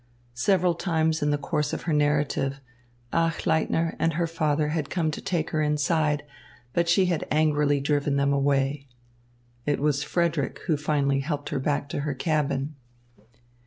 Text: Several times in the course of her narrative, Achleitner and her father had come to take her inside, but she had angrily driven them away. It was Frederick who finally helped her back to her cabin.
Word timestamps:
Several 0.33 0.73
times 0.73 1.21
in 1.21 1.29
the 1.29 1.37
course 1.37 1.73
of 1.73 1.83
her 1.83 1.93
narrative, 1.93 2.59
Achleitner 3.13 3.95
and 3.99 4.13
her 4.13 4.25
father 4.25 4.69
had 4.69 4.89
come 4.89 5.11
to 5.11 5.21
take 5.21 5.51
her 5.51 5.61
inside, 5.61 6.23
but 6.73 6.89
she 6.89 7.05
had 7.05 7.27
angrily 7.29 7.79
driven 7.79 8.15
them 8.15 8.33
away. 8.33 8.87
It 9.67 9.79
was 9.79 10.01
Frederick 10.01 10.59
who 10.65 10.75
finally 10.75 11.19
helped 11.19 11.49
her 11.49 11.59
back 11.59 11.87
to 11.89 11.99
her 11.99 12.15
cabin. 12.15 12.77